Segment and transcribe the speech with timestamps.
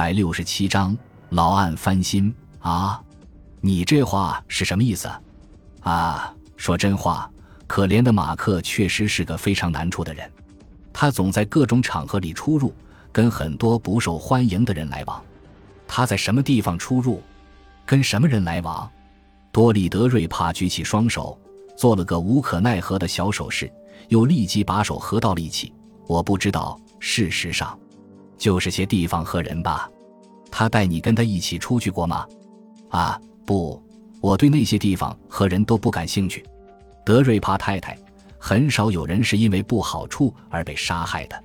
[0.00, 0.96] 百六十七章
[1.28, 2.98] 老案翻新啊！
[3.60, 5.10] 你这话是什么意思？
[5.82, 7.30] 啊，说真话，
[7.66, 10.26] 可怜的马克确实是个非常难处的人，
[10.90, 12.72] 他总在各种场合里出入，
[13.12, 15.22] 跟很多不受欢迎的人来往。
[15.86, 17.22] 他在什么地方出入？
[17.84, 18.90] 跟什么人来往？
[19.52, 21.38] 多利德瑞帕举起双手，
[21.76, 23.70] 做了个无可奈何的小手势，
[24.08, 25.74] 又立即把手合到了一起。
[26.06, 27.78] 我不知道，事实上。
[28.40, 29.88] 就是些地方和人吧，
[30.50, 32.26] 他带你跟他一起出去过吗？
[32.88, 33.80] 啊，不，
[34.22, 36.42] 我对那些地方和人都不感兴趣。
[37.04, 37.96] 德瑞帕太太，
[38.38, 41.44] 很少有人是因为不好处而被杀害的。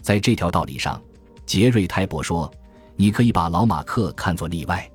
[0.00, 0.98] 在这条道理上，
[1.44, 2.50] 杰瑞泰伯说
[2.96, 4.90] ：“你可以把老马克看作例外。”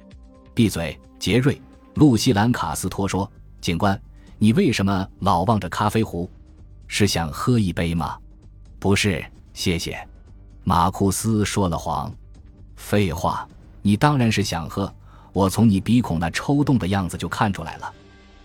[0.55, 1.61] 闭嘴，杰瑞。
[1.93, 3.31] 路西兰卡斯托说
[3.61, 3.97] ：“警官，
[4.39, 6.29] 你为什么老望着咖啡壶？
[6.87, 8.17] 是想喝一杯吗？”
[8.79, 9.95] 不是，谢谢。
[10.67, 12.11] 马库斯说了谎，
[12.75, 13.47] 废话，
[13.83, 14.91] 你当然是想喝。
[15.31, 17.93] 我从你鼻孔那抽动的样子就看出来了。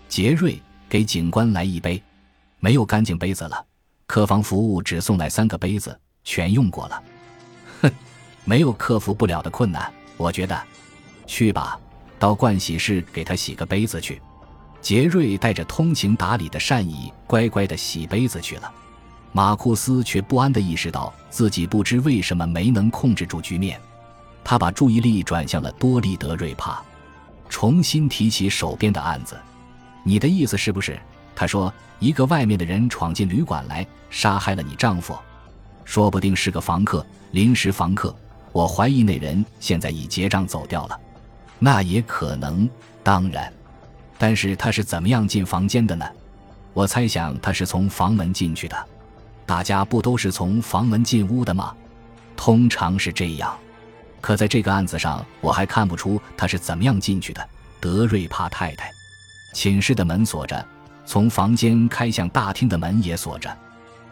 [0.07, 1.99] 杰瑞，给警官来一杯。
[2.59, 3.65] 没有干净杯子了，
[4.05, 7.03] 客房服务只送来三个杯子，全用过了。
[7.81, 7.91] 哼，
[8.45, 10.61] 没有克服不了的困难，我觉得。
[11.25, 11.79] 去吧，
[12.19, 14.21] 到盥洗室给他洗个杯子去。
[14.79, 18.71] 杰瑞带着通情达理的善意，乖乖的洗杯子去了。
[19.33, 23.79] 马库斯却不安地意识到自己不知为什么没能控制住局面，
[24.43, 26.83] 他把注意力转向了多利德瑞帕，
[27.47, 29.39] 重新提起手边的案子。
[30.03, 30.99] 你的意思是不是？
[31.33, 35.17] 他说，一个外面的人闯进旅馆来，杀害了你丈夫，
[35.85, 38.13] 说不定是个房客，临时房客。
[38.51, 40.99] 我怀疑那人现在已结账走掉了。
[41.57, 42.69] 那也可能，
[43.01, 43.51] 当然。
[44.17, 46.05] 但是他是怎么样进房间的呢？
[46.73, 48.87] 我猜想他是从房门进去的。
[49.51, 51.75] 大家不都是从房门进屋的吗？
[52.37, 53.53] 通常是这样，
[54.21, 57.49] 可在这个案子上，我还看不出他是怎么样进去的。
[57.81, 58.89] 德瑞帕太太，
[59.53, 60.65] 寝室的门锁着，
[61.05, 63.53] 从房间开向大厅的门也锁着。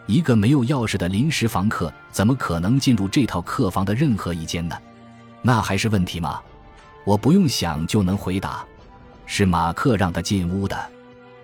[0.04, 4.76] 一个没有钥匙的临时房客，怎么可能进入这套客房的任何一间呢？
[5.40, 6.38] 那还是问题吗？
[7.06, 8.62] 我不用想就能回答，
[9.24, 10.76] 是马克让他进屋的。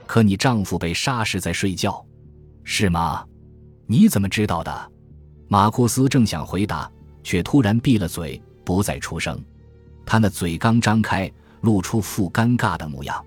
[0.07, 2.05] 可你丈夫被杀时在睡觉，
[2.63, 3.25] 是吗？
[3.87, 4.93] 你怎么知道的？
[5.49, 6.91] 马库斯正想回答，
[7.23, 9.41] 却突然闭了嘴，不再出声。
[10.05, 11.31] 他那嘴刚张开，
[11.61, 13.25] 露出副尴尬的模样。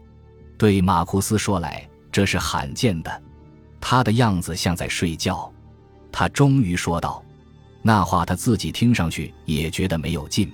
[0.58, 3.24] 对马库斯说来，这是罕见的。
[3.80, 5.50] 他的样子像在睡觉。
[6.12, 7.24] 他终于说道
[7.82, 10.52] ：“那话他自己听上去也觉得没有劲。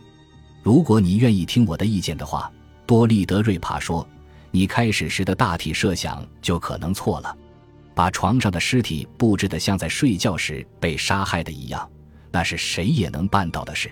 [0.62, 2.52] 如果你愿意听我的意见的话，
[2.86, 4.08] 多利德瑞帕说，
[4.52, 7.36] 你开始时的大体设想就可能错了。”
[7.96, 11.90] 把床上的尸体布置得像在睡觉时被杀害的一样，
[12.30, 13.90] 那是谁也能办到的事。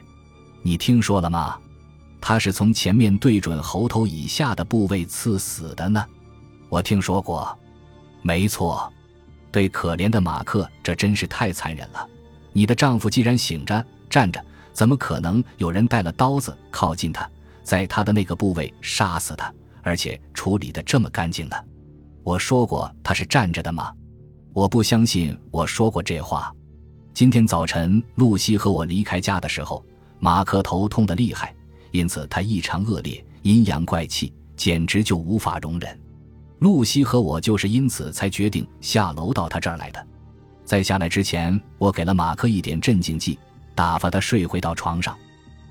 [0.62, 1.58] 你听说了吗？
[2.22, 6.06] 他是从前面对准喉头以下的部位刺死的呢。
[6.70, 7.58] 我听说过。
[8.22, 8.92] 没错，
[9.52, 12.08] 对可怜的马克，这真是太残忍了。
[12.54, 14.42] 你的丈夫既然醒着站着，
[14.72, 17.30] 怎么可能有人带了刀子靠近他，
[17.64, 21.58] 在他的那个部位杀死他，而且处理得这么干净呢？
[22.24, 23.92] 我说过他是站着的吗？
[24.54, 26.54] 我不相信我说过这话。
[27.14, 29.84] 今天早晨，露西和我离开家的时候，
[30.20, 31.54] 马克头痛的厉害，
[31.92, 36.00] 因此他异常恶劣，阴阳怪气，简直就无法容忍。
[36.60, 40.08] 露西和我就是因此才决定下楼到他这儿来的。
[40.64, 43.38] 在下来之前，我给了马克一点镇静剂，
[43.76, 45.14] 打发他睡回到床上。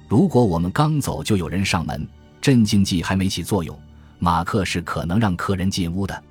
[0.07, 2.07] 如果我们刚走就有人上门，
[2.43, 3.77] 镇静剂还没起作用，
[4.19, 6.23] 马克是可能让客人进屋的。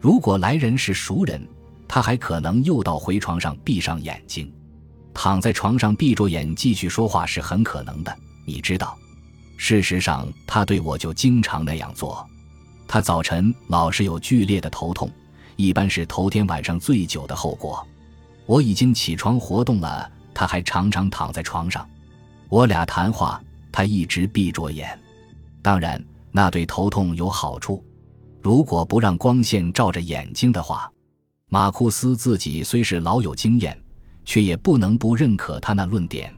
[0.00, 1.46] 如果来人是熟人，
[1.86, 4.50] 他还可能又到回床上闭上眼睛，
[5.12, 8.16] 躺在床上闭着眼继续说话是很可能的。
[8.46, 8.96] 你知道，
[9.58, 12.26] 事实上他对我就经常那样做。
[12.88, 15.10] 他早晨老是有剧烈的头痛，
[15.56, 17.86] 一般是头天晚上醉酒的后果。
[18.46, 21.86] 我已经起床活动了，他还常常躺在床上。
[22.48, 23.40] 我俩谈话，
[23.70, 24.98] 他一直闭着眼。
[25.60, 27.84] 当然，那对头痛有好处。
[28.42, 30.90] 如果不让光线照着眼睛的话，
[31.48, 33.78] 马库斯自己虽是老有经验，
[34.24, 36.34] 却也不能不认可他那论点。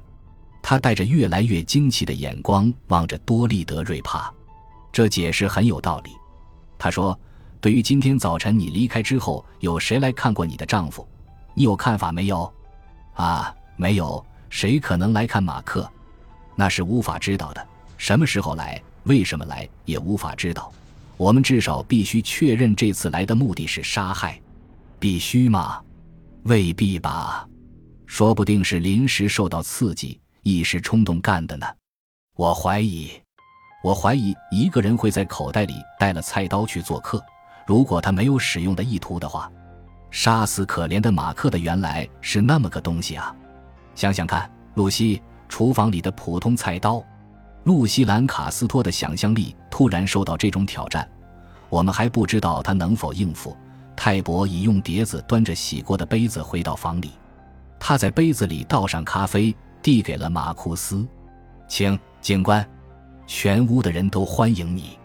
[0.60, 4.32] 他带着越来越惊奇的眼光望着多利德瑞帕，
[4.90, 6.10] 这解释很有道理。
[6.78, 7.18] 他说
[7.60, 11.06] ：“对于今天早晨你离开之后，有谁来看过你的丈夫？
[11.54, 12.52] 你有看法没有
[13.14, 14.24] ？”“啊，没有。
[14.50, 15.88] 谁可能来看马克？
[16.56, 17.66] 那是无法知道的。
[17.96, 20.72] 什么时候来，为什么来，也无法知道。”
[21.16, 24.40] 我们至少必须确认这次来的目的是杀害，
[24.98, 25.80] 必须吗？
[26.44, 27.46] 未必吧，
[28.06, 31.66] 说不定是临时受到刺激，一时冲动干的呢。
[32.34, 33.10] 我怀疑，
[33.84, 37.22] 我怀疑一个人会在口袋里带了菜刀去做客。
[37.66, 39.50] 如果他没有使用的意图的话，
[40.10, 43.34] 杀死可怜的马克的原来是那么个东西啊！
[43.94, 47.04] 想想看，露西，厨房里的普通菜刀。
[47.64, 51.08] 露西兰卡斯托的想象力突然受到这种挑战，
[51.70, 53.56] 我们还不知道他能否应付。
[53.96, 57.12] 泰伯已用碟子端着洗过的杯子回到房里，
[57.80, 61.06] 他在杯子里倒上咖啡，递给了马库斯，
[61.66, 62.66] 请警官，
[63.26, 64.98] 全屋的人都欢迎你，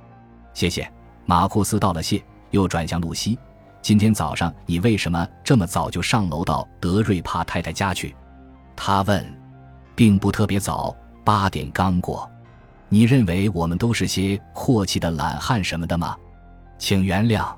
[0.53, 0.91] 谢谢。
[1.25, 2.21] 马库斯道了谢，
[2.51, 3.39] 又转向露西
[3.81, 8.13] ：“今天早上你为什么这么早就上楼到德瑞帕太太家去？”
[8.75, 9.25] 他问
[9.95, 10.93] ：“并不特别早，
[11.23, 12.29] 八点刚过。”
[12.89, 16.15] 你认为我们都是些阔气的懒汉什么的吗？
[16.77, 17.53] 请原谅，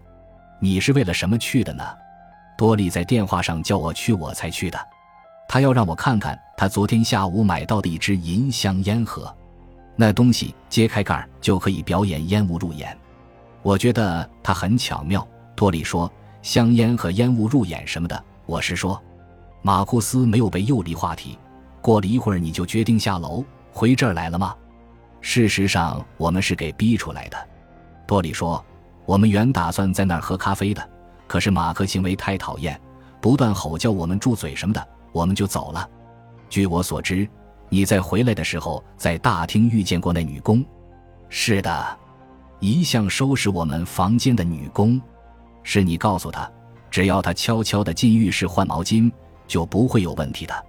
[0.59, 1.83] 你是为了什么去的呢？
[2.57, 4.79] 多利在电话上叫我去，我才去的。
[5.47, 9.31] 他要让我看看他昨天下午买到的一支银香烟盒，
[9.95, 12.97] 那东西揭开盖儿就可以表演烟雾入眼。
[13.61, 15.25] 我觉得它很巧妙。
[15.55, 16.11] 多利说
[16.41, 18.99] ：“香烟和烟雾入眼什么的。”我是说，
[19.61, 21.37] 马库斯没有被诱离话题。
[21.81, 24.55] 过了一会儿，你就决定下楼回这儿来了吗？
[25.21, 27.37] 事实上，我们是给逼出来的。
[28.07, 28.63] 多里说
[29.05, 30.89] ：“我们原打算在那儿喝咖啡的，
[31.27, 32.79] 可是马克行为太讨厌，
[33.21, 35.87] 不断吼叫我们住嘴什么的，我们就走了。”
[36.49, 37.27] 据我所知，
[37.69, 40.65] 你在回来的时候在大厅遇见过那女工。
[41.27, 41.97] 是的，
[42.59, 44.99] 一向收拾我们房间的女工。
[45.61, 46.49] 是你告诉她，
[46.89, 49.11] 只要她悄悄地进浴室换毛巾，
[49.45, 50.65] 就不会有问题的。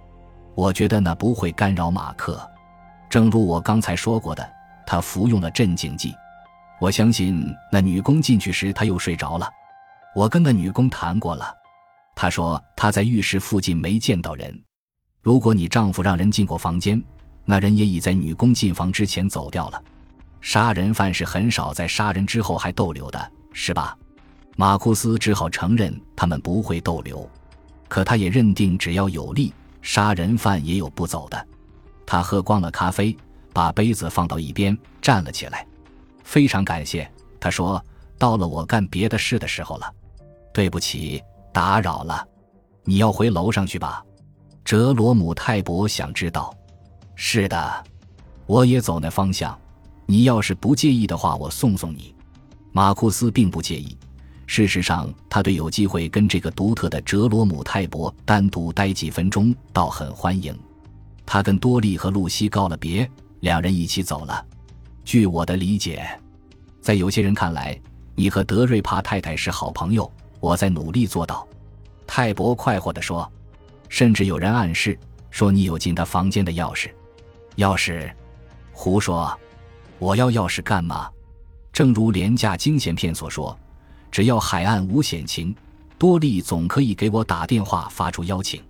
[0.53, 2.39] 我觉得那不会干扰马克。
[3.11, 4.49] 正如我刚才说过的，
[4.87, 6.15] 他服用了镇静剂。
[6.79, 9.49] 我相信那女工进去时他又睡着了。
[10.15, 11.53] 我跟那女工谈过了，
[12.15, 14.57] 她说她在浴室附近没见到人。
[15.21, 17.03] 如果你丈夫让人进过房间，
[17.43, 19.83] 那人也已在女工进房之前走掉了。
[20.39, 23.93] 杀人犯是很少在杀人之后还逗留的，是吧？
[24.55, 27.29] 马库斯只好承认他们不会逗留，
[27.89, 31.47] 可他也认定只要有利，杀人犯也有不走的。
[32.05, 33.15] 他喝光了咖啡，
[33.53, 35.65] 把杯子放到一边，站了起来。
[36.23, 37.09] 非常感谢，
[37.39, 37.83] 他说
[38.17, 39.93] ：“到了我干别的事的时候了。”
[40.53, 41.21] 对不起，
[41.53, 42.27] 打扰了。
[42.83, 44.03] 你要回楼上去吧？
[44.63, 46.53] 哲罗姆泰伯想知道。
[47.15, 47.83] 是的，
[48.45, 49.57] 我也走那方向。
[50.05, 52.13] 你要是不介意的话，我送送你。
[52.73, 53.97] 马库斯并不介意。
[54.45, 60.57] 事实上，他对有机会跟这个独特的哲罗姆泰伯单独待几分钟，倒很欢迎。
[61.33, 64.45] 他跟多莉和露西告了别，两人一起走了。
[65.05, 66.05] 据我的理解，
[66.81, 67.79] 在有些人看来，
[68.15, 70.11] 你和德瑞帕太太是好朋友。
[70.41, 71.47] 我在努力做到。
[72.05, 73.31] 泰伯快活地说，
[73.87, 74.99] 甚至有人暗示
[75.29, 76.89] 说你有进他房间的钥匙。
[77.55, 78.11] 钥匙？
[78.73, 79.33] 胡说！
[79.99, 81.09] 我要钥匙干嘛？
[81.71, 83.57] 正如廉价惊险片所说，
[84.11, 85.55] 只要海岸无险情，
[85.97, 88.61] 多莉总可以给我打电话发出邀请。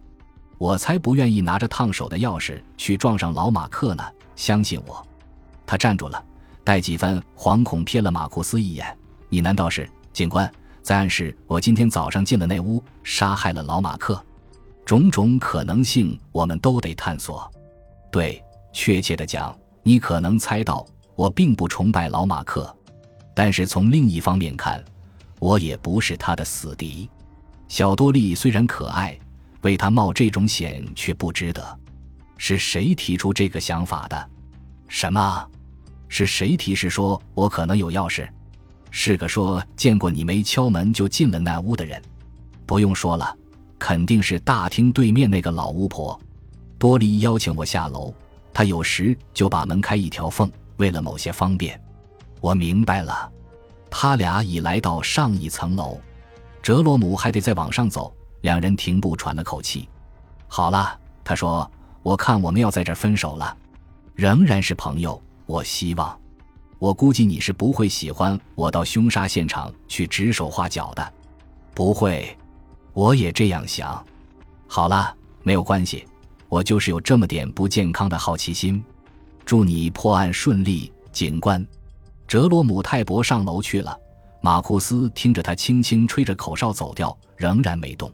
[0.62, 4.04] 我才不愿意拿着烫手的钥匙去撞上老马克呢！
[4.36, 5.04] 相信我。
[5.66, 6.24] 他站住了，
[6.64, 8.96] 带几分惶恐瞥了马库斯一眼。
[9.28, 10.48] 你难道是警官
[10.84, 14.24] 在暗示我今天早上进了那屋，杀害了老马克？
[14.86, 17.52] 种种可能性我们都得探索。
[18.12, 18.40] 对，
[18.72, 20.86] 确切的讲，你可能猜到
[21.16, 22.72] 我并不崇拜老马克，
[23.34, 24.80] 但是从另一方面看，
[25.40, 27.10] 我也不是他的死敌。
[27.68, 29.18] 小多利虽然可爱。
[29.62, 31.80] 为他冒这种险却不值得，
[32.38, 34.30] 是谁提出这个想法的？
[34.88, 35.48] 什么？
[36.08, 38.28] 是谁提示说我可能有钥匙？
[38.90, 42.02] 是个说见过你没敲门就进了那屋的人。
[42.66, 43.34] 不用说了，
[43.80, 46.20] 肯定是大厅对面那个老巫婆。
[46.78, 48.14] 多莉邀请我下楼，
[48.54, 51.82] 她有时就把门开一条缝，为了某些方便。
[52.42, 53.32] 我明白了，
[53.90, 56.00] 他俩已来到上一层楼，
[56.62, 58.14] 哲罗姆还得再往上走。
[58.42, 59.88] 两人停步，喘了口气。
[60.48, 61.70] 好了，他说
[62.04, 63.56] ：“我看我们要在这儿分手了，
[64.14, 65.22] 仍然是朋友。
[65.46, 66.20] 我希望，
[66.80, 71.14] 我估计你是不会喜欢我到凶杀现场去指手画脚的。
[71.74, 72.38] 不会，
[72.94, 74.04] 我也这样想。
[74.68, 76.06] 好了，没有关系，
[76.50, 78.84] 我就是有这么点不健康的好奇心。
[79.46, 81.66] 祝你破案顺利，警官。”
[82.28, 83.98] 哲罗姆泰伯上楼去了。
[84.40, 88.10] 马库斯听着他轻轻吹着口哨走掉，仍然没动。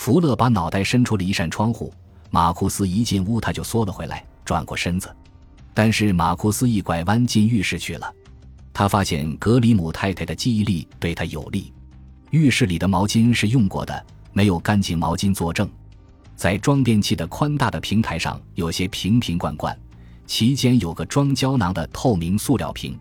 [0.00, 1.92] 福勒把脑袋伸出了一扇窗户，
[2.30, 5.14] 马库斯一进屋，他就缩了回来，转过身子。
[5.74, 8.10] 但是马库斯一拐弯进浴室去了，
[8.72, 11.70] 他发现格里姆太太的记忆力对他有利。
[12.30, 15.68] 浴室里的毛巾是用过的，没有干净毛巾作证。
[16.34, 19.78] 在装电器的宽大的平台上，有些瓶瓶罐罐，
[20.26, 22.98] 其间有个装胶囊的透明塑料瓶。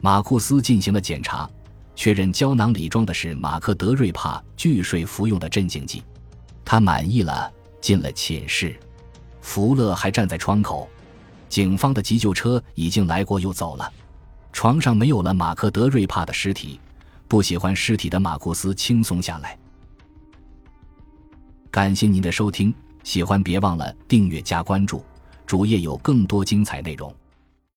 [0.00, 1.46] 马库斯进行了检查，
[1.94, 6.02] 确认胶囊里装的是马克德瑞帕拒睡服用的镇静剂。
[6.70, 8.78] 他满意了，进了寝室。
[9.40, 10.88] 福勒还站在窗口。
[11.48, 13.92] 警方的急救车已经来过又走了。
[14.52, 16.78] 床上没有了马克德瑞帕的尸体。
[17.26, 19.58] 不喜欢尸体的马库斯轻松下来。
[21.72, 22.72] 感谢您的收听，
[23.02, 25.04] 喜欢别忘了订阅加关注，
[25.44, 27.12] 主页有更多精彩内容。